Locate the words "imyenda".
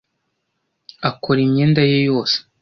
1.47-1.81